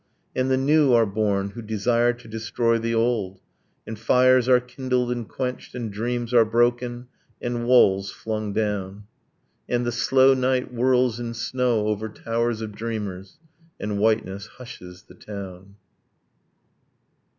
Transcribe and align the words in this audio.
And 0.35 0.49
the 0.49 0.57
new 0.57 0.93
are 0.93 1.05
born 1.05 1.51
who 1.51 1.61
desire 1.61 2.11
to 2.11 2.27
destroy 2.27 2.79
the 2.79 2.95
old; 2.95 3.39
And 3.85 3.99
fires 3.99 4.49
are 4.49 4.59
kindled 4.59 5.11
and 5.11 5.29
quenched; 5.29 5.75
and 5.75 5.93
dreams 5.93 6.33
are 6.33 6.43
broken, 6.43 7.07
And 7.39 7.67
walls 7.67 8.09
flung 8.09 8.51
down... 8.51 9.03
And 9.69 9.85
the 9.85 9.91
slow 9.91 10.33
night 10.33 10.69
whirls 10.71 11.19
in 11.19 11.35
snow 11.35 11.85
over 11.85 12.09
towers 12.09 12.61
of 12.61 12.71
dreamers, 12.71 13.37
And 13.79 13.99
whiteness 13.99 14.47
hushes 14.57 15.03
the 15.03 15.13
town. 15.13 15.75